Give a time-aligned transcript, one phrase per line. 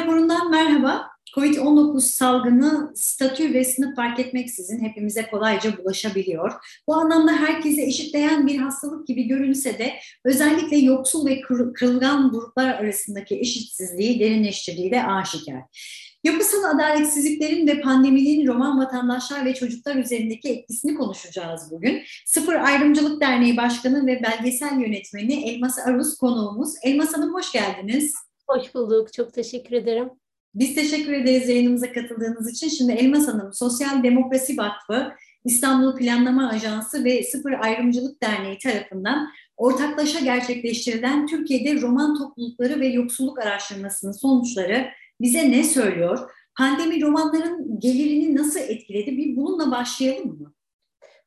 [0.00, 1.06] Raporundan merhaba.
[1.36, 6.52] Covid-19 salgını statü ve sınıf fark etmeksizin hepimize kolayca bulaşabiliyor.
[6.88, 9.92] Bu anlamda herkese eşitleyen bir hastalık gibi görünse de
[10.24, 11.40] özellikle yoksul ve
[11.74, 15.62] kırılgan gruplar arasındaki eşitsizliği derinleştirdiği de aşikar.
[16.24, 22.02] Yapısal adaletsizliklerin ve pandeminin roman vatandaşlar ve çocuklar üzerindeki etkisini konuşacağız bugün.
[22.26, 26.74] Sıfır Ayrımcılık Derneği Başkanı ve belgesel yönetmeni Elmas Aruz konuğumuz.
[26.82, 28.25] Elmas Hanım hoş geldiniz.
[28.48, 29.12] Hoş bulduk.
[29.12, 30.10] Çok teşekkür ederim.
[30.54, 32.68] Biz teşekkür ederiz yayınımıza katıldığınız için.
[32.68, 35.12] Şimdi Elmas Hanım, Sosyal Demokrasi Vakfı,
[35.44, 43.38] İstanbul Planlama Ajansı ve Sıfır Ayrımcılık Derneği tarafından ortaklaşa gerçekleştirilen Türkiye'de roman toplulukları ve yoksulluk
[43.38, 44.88] araştırmasının sonuçları
[45.20, 46.30] bize ne söylüyor?
[46.58, 49.16] Pandemi romanların gelirini nasıl etkiledi?
[49.16, 50.55] Bir bununla başlayalım mı?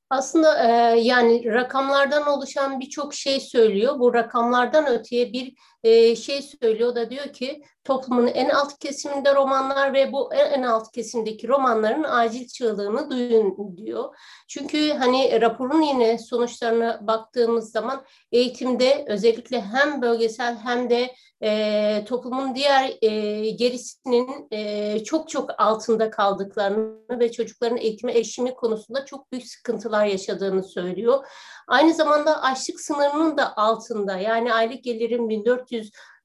[0.10, 4.00] Aslında e, yani rakamlardan oluşan birçok şey söylüyor.
[4.00, 9.94] Bu rakamlardan öteye bir e, şey söylüyor da diyor ki toplumun en alt kesiminde romanlar
[9.94, 14.16] ve bu en, alt kesimdeki romanların acil çığlığını duyun diyor.
[14.48, 22.56] Çünkü hani raporun yine sonuçlarına baktığımız zaman eğitimde özellikle hem bölgesel hem de e, toplumun
[22.56, 29.48] diğer e, gerisinin e, çok çok altında kaldıklarını ve çocukların eğitime erişimi konusunda çok büyük
[29.48, 31.26] sıkıntılar yaşadığını söylüyor.
[31.68, 35.30] Aynı zamanda açlık sınırının da altında yani aylık gelirin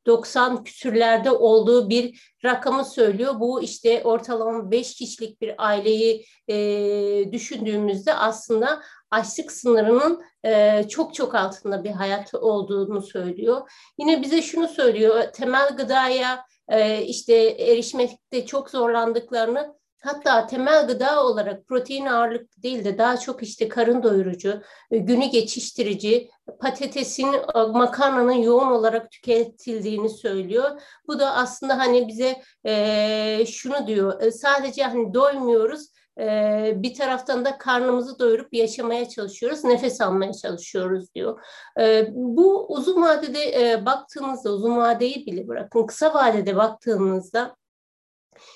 [0.06, 3.40] 1490 küsürlerde olduğu bir rakamı söylüyor.
[3.40, 11.34] Bu işte ortalama 5 kişilik bir aileyi e, düşündüğümüzde aslında açlık sınırının e, çok çok
[11.34, 13.70] altında bir hayat olduğunu söylüyor.
[13.98, 21.66] Yine bize şunu söylüyor, temel gıdaya e, işte erişmekte çok zorlandıklarını Hatta temel gıda olarak
[21.66, 28.32] protein ağırlıklı değil de daha çok işte karın doyurucu, e, günü geçiştirici, patatesin, e, makarnanın
[28.32, 30.80] yoğun olarak tüketildiğini söylüyor.
[31.08, 35.88] Bu da aslında hani bize e, şunu diyor, e, sadece hani doymuyoruz,
[36.20, 41.40] e, bir taraftan da karnımızı doyurup yaşamaya çalışıyoruz, nefes almaya çalışıyoruz diyor.
[41.80, 47.56] E, bu uzun vadede e, baktığınızda, uzun vadeyi bile bırakın, kısa vadede baktığınızda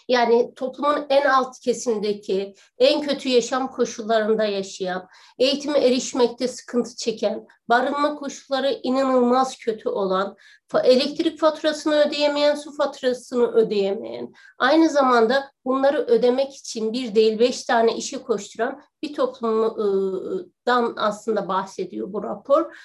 [0.09, 8.17] yani toplumun en alt kesimdeki, en kötü yaşam koşullarında yaşayan, eğitime erişmekte sıkıntı çeken, barınma
[8.17, 10.37] koşulları inanılmaz kötü olan,
[10.85, 17.97] elektrik faturasını ödeyemeyen, su faturasını ödeyemeyen, aynı zamanda bunları ödemek için bir değil beş tane
[17.97, 22.77] işe koşturan bir toplumdan aslında bahsediyor bu rapor.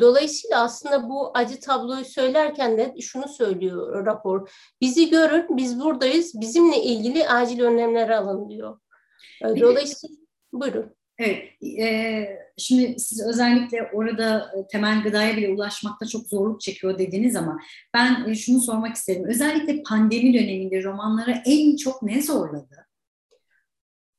[0.00, 4.50] Dolayısıyla aslında bu acı tabloyu söylerken de şunu söylüyor rapor.
[4.80, 8.78] Bizi görün, biz buradayız, bizimle ilgili acil önlemler alın diyor.
[9.44, 10.16] Dolayısıyla,
[10.52, 10.96] buyurun.
[11.18, 11.42] Evet,
[11.80, 17.58] e, şimdi siz özellikle orada e, temel gıdaya bile ulaşmakta çok zorluk çekiyor dediniz ama
[17.94, 19.24] ben e, şunu sormak isterim.
[19.28, 22.86] Özellikle pandemi döneminde romanları en çok ne zorladı?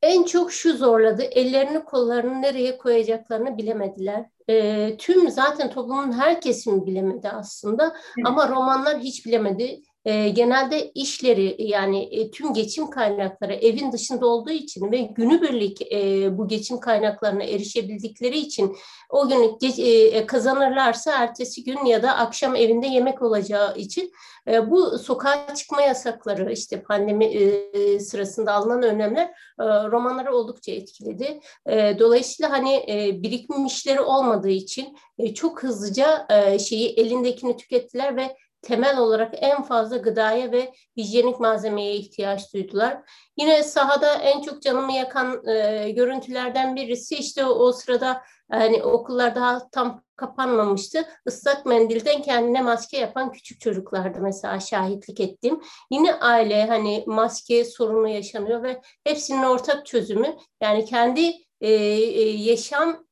[0.02, 4.26] En çok şu zorladı, ellerini kollarını nereye koyacaklarını bilemediler.
[4.50, 8.28] E, tüm zaten toplumun her kesimi bilemedi aslında evet.
[8.28, 14.52] ama romanlar hiç bilemedi e, genelde işleri yani e, tüm geçim kaynakları evin dışında olduğu
[14.52, 18.76] için ve günübirlik e, bu geçim kaynaklarına erişebildikleri için
[19.10, 24.12] o gün geç, e, kazanırlarsa ertesi gün ya da akşam evinde yemek olacağı için
[24.48, 29.26] e, bu sokağa çıkma yasakları işte pandemi e, sırasında alınan önlemler
[29.60, 31.40] e, romanları oldukça etkiledi.
[31.66, 38.36] E, dolayısıyla hani e, birikmişleri olmadığı için e, çok hızlıca e, şeyi elindekini tükettiler ve
[38.64, 42.98] temel olarak en fazla gıdaya ve hijyenik malzemeye ihtiyaç duydular.
[43.38, 49.36] Yine sahada en çok canımı yakan e, görüntülerden birisi işte o, o sırada hani okullar
[49.36, 51.06] daha tam kapanmamıştı.
[51.28, 55.62] Islak mendilden kendine maske yapan küçük çocuklardı mesela şahitlik ettiğim.
[55.92, 61.34] Yine aile hani maske sorunu yaşanıyor ve hepsinin ortak çözümü yani kendi
[61.64, 63.04] e, e, yaşam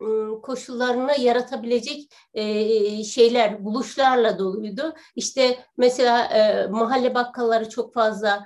[0.43, 4.93] koşullarını yaratabilecek e, şeyler, buluşlarla doluydu.
[5.15, 6.29] İşte mesela
[6.71, 8.45] mahalle bakkalları çok fazla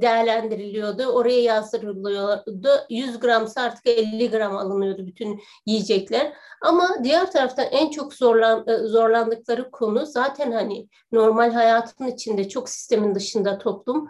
[0.00, 1.04] değerlendiriliyordu.
[1.04, 2.68] Oraya yazdırılıyordu.
[2.90, 6.32] 100 gramsa artık 50 gram alınıyordu bütün yiyecekler.
[6.62, 13.14] Ama diğer taraftan en çok zorlan, zorlandıkları konu zaten hani normal hayatın içinde çok sistemin
[13.14, 14.08] dışında toplum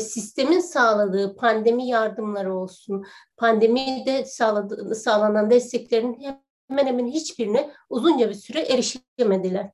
[0.00, 3.04] sistemin sağladığı pandemi yardımları olsun,
[3.36, 6.38] pandemide sağladığı, sağlanan desteklerin
[6.68, 9.70] hemen hemen hiçbirine uzunca bir süre erişemediler.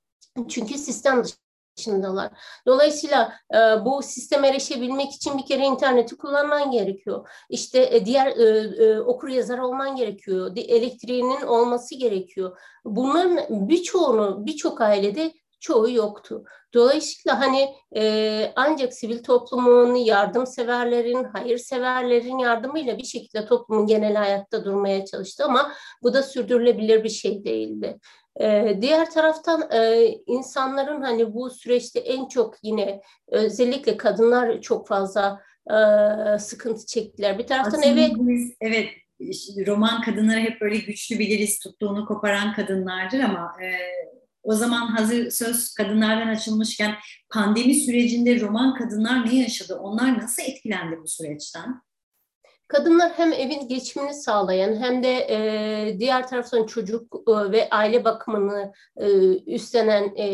[0.49, 1.22] Çünkü sistem
[1.76, 2.31] dışındalar.
[2.67, 7.29] Dolayısıyla e, bu sisteme erişebilmek için bir kere interneti kullanman gerekiyor.
[7.50, 10.56] İşte e, diğer e, e, okur yazar olman gerekiyor.
[10.56, 12.59] Elektriğinin olması gerekiyor.
[12.85, 15.32] Bunların birçoğunu birçok ailede
[15.65, 16.44] çoğu yoktu.
[16.75, 25.05] Dolayısıyla hani e, ancak sivil toplumun, yardımseverlerin, hayırseverlerin yardımıyla bir şekilde toplumun genel hayatta durmaya
[25.05, 25.73] çalıştı ama
[26.03, 27.99] bu da sürdürülebilir bir şey değildi.
[28.40, 35.40] Ee, diğer taraftan e, insanların hani bu süreçte en çok yine özellikle kadınlar çok fazla
[35.70, 37.38] e, sıkıntı çektiler.
[37.38, 38.88] Bir taraftan Aslında evet biz, evet
[39.66, 43.69] roman kadınları hep böyle güçlü biliriz, tuttuğunu koparan kadınlardır ama e,
[44.42, 46.94] o zaman hazır söz kadınlardan açılmışken
[47.31, 49.75] pandemi sürecinde roman kadınlar ne yaşadı?
[49.75, 51.82] Onlar nasıl etkilendi bu süreçten?
[52.69, 58.72] Kadınlar hem evin geçimini sağlayan hem de e, diğer taraftan çocuk e, ve aile bakımını
[58.96, 59.06] e,
[59.55, 60.26] üstlenen e,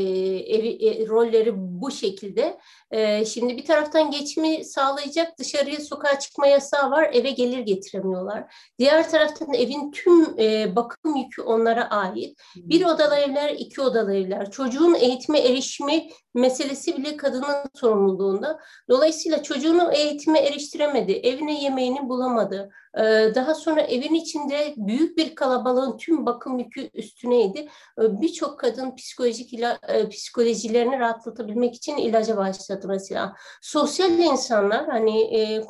[0.57, 2.59] evi, e, rolleri bu şekilde.
[2.91, 8.55] E, şimdi bir taraftan geçimi sağlayacak dışarıya sokağa çıkma yasağı var eve gelir getiremiyorlar.
[8.79, 12.39] Diğer taraftan evin tüm e, bakım yükü onlara ait.
[12.57, 14.51] Bir odalı evler, iki odalı evler.
[14.51, 18.59] Çocuğun eğitime erişimi meselesi bile kadının sorumluluğunda.
[18.89, 22.71] Dolayısıyla çocuğunu eğitime eriştiremedi, evine yemeğini bulamadı.
[22.99, 27.69] Ee, daha sonra evin içinde büyük bir kalabalığın tüm bakım yükü üstüneydi.
[28.01, 33.37] Ee, birçok kadın psikolojik ila, e, psikolojilerini rahatlatabilmek için ilaca başladı mesela.
[33.63, 35.61] Sosyal insanlar hani e,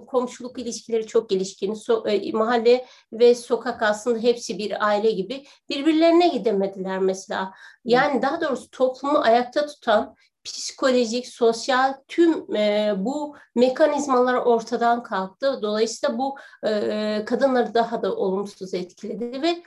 [0.00, 1.74] komşuluk ilişkileri çok gelişkin.
[1.74, 5.44] So, e, mahalle ve sokak aslında hepsi bir aile gibi.
[5.68, 7.52] Birbirlerine gidemediler mesela.
[7.84, 10.14] Yani daha doğrusu toplumu ayakta tutan
[10.44, 15.58] psikolojik, sosyal tüm e, bu mekanizmalar ortadan kalktı.
[15.62, 16.36] Dolayısıyla bu
[16.66, 19.62] e, kadınları daha da olumsuz etkiledi ve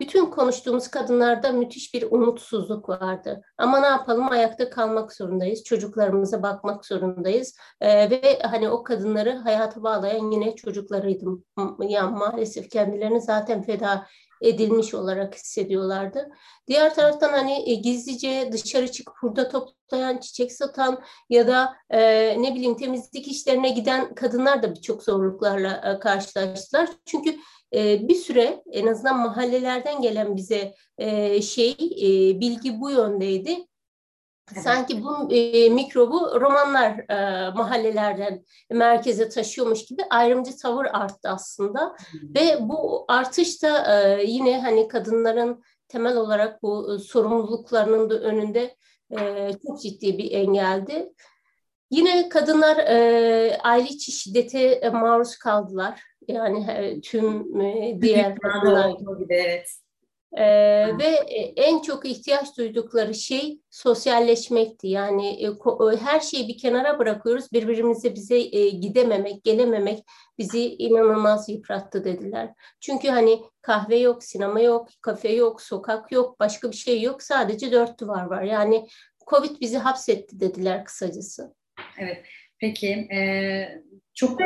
[0.00, 3.42] bütün konuştuğumuz kadınlarda müthiş bir umutsuzluk vardı.
[3.58, 5.64] Ama ne yapalım ayakta kalmak zorundayız.
[5.64, 7.56] Çocuklarımıza bakmak zorundayız.
[7.80, 11.44] Ee, ve hani o kadınları hayata bağlayan yine çocuklarıydım.
[11.80, 14.06] Yani maalesef kendilerini zaten feda
[14.40, 16.28] edilmiş olarak hissediyorlardı.
[16.68, 22.00] Diğer taraftan hani e, gizlice dışarı çıkıp hurda toplayan, çiçek satan ya da e,
[22.42, 26.88] ne bileyim temizlik işlerine giden kadınlar da birçok zorluklarla e, karşılaştılar.
[27.04, 27.36] Çünkü
[27.76, 33.66] e, bir süre en azından mahallelerden gelen bize e, şey e, bilgi bu yöndeydi.
[34.52, 34.64] Evet.
[34.64, 41.96] Sanki bu e, mikrobu romanlar e, mahallelerden merkeze taşıyormuş gibi ayrımcı tavır arttı aslında.
[42.10, 42.34] Hmm.
[42.34, 48.76] Ve bu artış da e, yine hani kadınların temel olarak bu e, sorumluluklarının da önünde
[49.18, 51.12] e, çok ciddi bir engeldi.
[51.90, 56.02] Yine kadınlar e, aile içi şiddete maruz kaldılar.
[56.28, 59.34] Yani tüm e, diğer kadınlar gibi.
[59.34, 59.68] Evet.
[60.32, 64.88] Ee, ve e, en çok ihtiyaç duydukları şey sosyalleşmekti.
[64.88, 67.52] Yani e, e, her şeyi bir kenara bırakıyoruz.
[67.52, 70.04] Birbirimize bize e, gidememek, gelememek
[70.38, 72.50] bizi inanılmaz yıprattı dediler.
[72.80, 77.22] Çünkü hani kahve yok, sinema yok, kafe yok, sokak yok, başka bir şey yok.
[77.22, 78.42] Sadece dört duvar var.
[78.42, 78.86] Yani
[79.26, 81.54] Covid bizi hapsetti dediler kısacası.
[81.98, 82.24] Evet.
[82.58, 83.20] Peki, e,
[84.16, 84.40] çok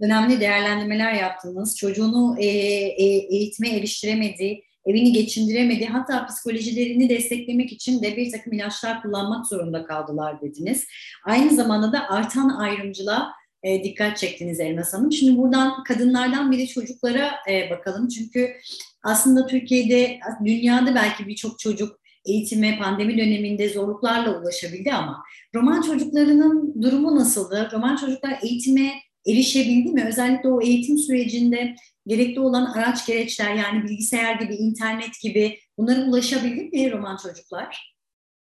[0.00, 1.76] önemli değerlendirmeler yaptınız.
[1.78, 9.02] Çocuğunu e, e, eğitime eriştiremedi, evini geçindiremedi, hatta psikolojilerini desteklemek için de bir takım ilaçlar
[9.02, 10.86] kullanmak zorunda kaldılar dediniz.
[11.24, 13.32] Aynı zamanda da artan ayrımcılığa
[13.62, 15.12] e, dikkat çektiniz Elmas Hanım.
[15.12, 18.08] Şimdi buradan kadınlardan biri çocuklara e, bakalım.
[18.08, 18.56] Çünkü
[19.02, 27.16] aslında Türkiye'de, dünyada belki birçok çocuk eğitime pandemi döneminde zorluklarla ulaşabildi ama roman çocuklarının durumu
[27.16, 27.68] nasıldı?
[27.72, 28.92] Roman çocuklar eğitime
[29.26, 30.04] erişebildi mi?
[30.04, 31.74] Özellikle o eğitim sürecinde
[32.06, 37.93] gerekli olan araç gereçler yani bilgisayar gibi, internet gibi bunlara ulaşabildi mi roman çocuklar?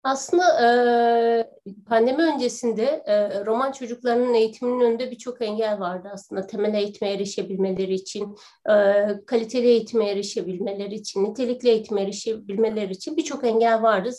[0.02, 1.50] Aslında e,
[1.86, 6.46] pandemi öncesinde e, roman çocuklarının eğitiminin önünde birçok engel vardı aslında.
[6.46, 8.36] Temel eğitime erişebilmeleri için,
[8.70, 8.72] e,
[9.26, 14.10] kaliteli eğitime erişebilmeleri için, nitelikli eğitime erişebilmeleri için birçok engel vardı.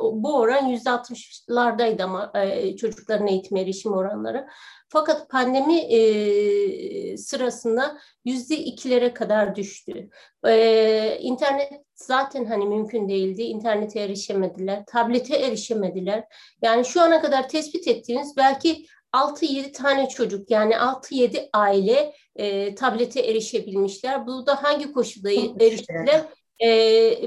[0.00, 4.46] Bu oran yüzde 60'lardaydı ama e, çocukların eğitim erişim oranları.
[4.88, 10.10] Fakat pandemi e, sırasında yüzde ikilere kadar düştü.
[10.46, 13.42] E, internet zaten hani mümkün değildi.
[13.42, 16.24] İnternete erişemediler, tablete erişemediler.
[16.62, 23.20] Yani şu ana kadar tespit ettiğiniz belki 6-7 tane çocuk yani 6-7 aile e, tablete
[23.20, 24.26] erişebilmişler.
[24.26, 25.30] Bu da hangi koşulda
[25.64, 26.24] eriştiler?
[26.62, 26.68] E,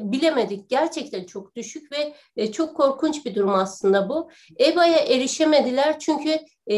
[0.01, 0.69] bilemedik.
[0.69, 4.29] Gerçekten çok düşük ve e, çok korkunç bir durum aslında bu.
[4.59, 6.77] EBA'ya erişemediler çünkü e,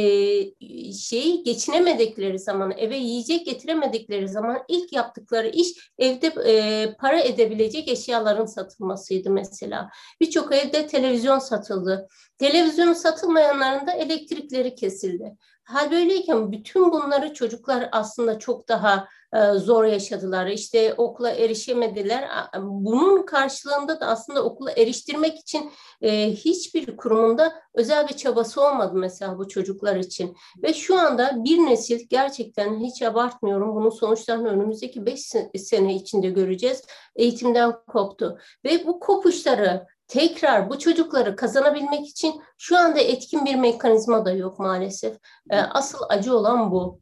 [0.94, 8.46] şeyi geçinemedikleri zaman, eve yiyecek getiremedikleri zaman ilk yaptıkları iş evde e, para edebilecek eşyaların
[8.46, 9.90] satılmasıydı mesela.
[10.22, 12.08] Birçok evde televizyon satıldı.
[12.38, 15.36] Televizyonu satılmayanların da elektrikleri kesildi.
[15.66, 20.48] Hal böyleyken bütün bunları çocuklar aslında çok daha e, zor yaşadılar.
[20.48, 22.30] İşte okula erişemediler.
[22.62, 29.38] Bunun karşılığında da aslında okula eriştirmek için e, hiçbir kurumunda özel bir çabası olmadı mesela
[29.38, 30.38] bu çocuklar için.
[30.64, 35.22] Ve şu anda bir nesil gerçekten hiç abartmıyorum bunun sonuçlarını önümüzdeki beş
[35.56, 36.84] sene içinde göreceğiz.
[37.16, 38.38] Eğitimden koptu.
[38.66, 44.60] Ve bu kopuşları tekrar bu çocukları kazanabilmek için şu anda etkin bir mekanizma da yok
[44.60, 45.18] maalesef.
[45.50, 47.00] E, asıl acı olan bu.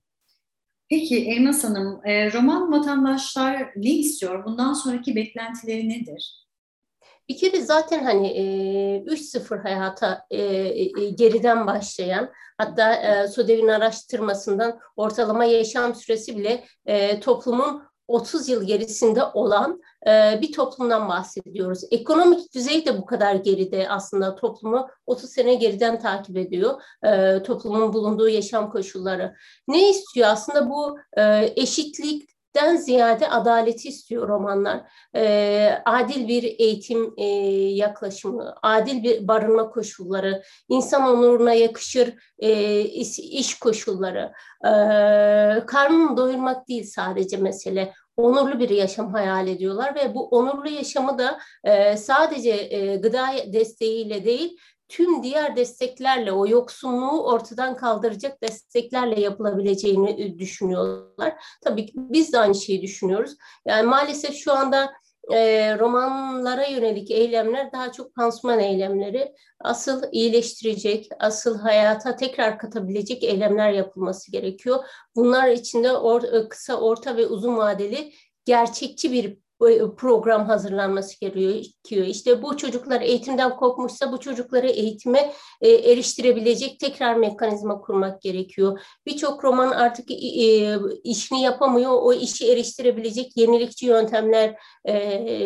[0.89, 4.45] Peki Elmas Hanım, e, roman vatandaşlar ne istiyor?
[4.45, 6.43] Bundan sonraki beklentileri nedir?
[7.29, 8.43] Bir kere zaten hani e,
[9.05, 17.19] 3-0 hayata e, e, geriden başlayan hatta e, SODEV'in araştırmasından ortalama yaşam süresi bile e,
[17.19, 21.83] toplumun 30 yıl gerisinde olan e, bir toplumdan bahsediyoruz.
[21.91, 27.93] Ekonomik düzey de bu kadar geride aslında toplumu 30 sene geriden takip ediyor e, toplumun
[27.93, 29.35] bulunduğu yaşam koşulları.
[29.67, 34.81] Ne istiyor aslında bu e, eşitlik den ziyade adaleti istiyor romanlar.
[35.15, 37.25] E, adil bir eğitim e,
[37.73, 44.31] yaklaşımı, adil bir barınma koşulları, insan onuruna yakışır e, iş, iş koşulları.
[44.65, 44.71] E,
[45.65, 51.39] karnını doyurmak değil sadece mesele onurlu bir yaşam hayal ediyorlar ve bu onurlu yaşamı da
[51.63, 54.57] e, sadece e, gıda desteğiyle değil
[54.89, 61.33] tüm diğer desteklerle o yoksunluğu ortadan kaldıracak desteklerle yapılabileceğini e, düşünüyorlar.
[61.63, 63.35] Tabii ki biz de aynı şeyi düşünüyoruz.
[63.67, 64.93] Yani maalesef şu anda
[65.31, 69.35] e, romanlara yönelik eylemler daha çok pansuman eylemleri.
[69.59, 74.85] Asıl iyileştirecek, asıl hayata tekrar katabilecek eylemler yapılması gerekiyor.
[75.15, 78.13] Bunlar içinde or, e, kısa, orta ve uzun vadeli
[78.45, 79.42] gerçekçi bir
[79.97, 82.05] program hazırlanması gerekiyor.
[82.05, 88.79] İşte bu çocuklar eğitimden kopmuşsa bu çocukları eğitime e, eriştirebilecek tekrar mekanizma kurmak gerekiyor.
[89.05, 91.91] Birçok roman artık e, işini yapamıyor.
[91.91, 94.55] O işi eriştirebilecek yenilikçi yöntemler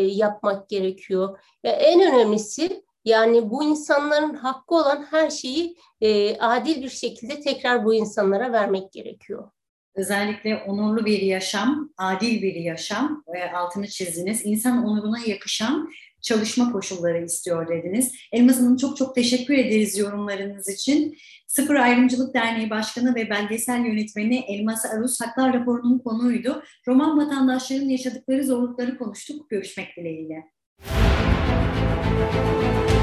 [0.02, 1.40] yapmak gerekiyor.
[1.64, 5.78] En önemlisi yani bu insanların hakkı olan her şeyi
[6.40, 9.50] adil bir şekilde tekrar bu insanlara vermek gerekiyor
[9.98, 14.46] Özellikle onurlu bir yaşam, adil bir yaşam e, altını çizdiniz.
[14.46, 15.90] İnsan onuruna yakışan
[16.22, 18.12] çalışma koşulları istiyor dediniz.
[18.32, 21.18] Elmas Hanım çok çok teşekkür ederiz yorumlarınız için.
[21.48, 26.64] Sıfır Ayrımcılık Derneği Başkanı ve Belgesel Yönetmeni Elmas Aruz Haklar raporunun konuğuydu.
[26.88, 29.50] Roman vatandaşlarının yaşadıkları zorlukları konuştuk.
[29.50, 30.44] Görüşmek dileğiyle.
[30.80, 32.97] Müzik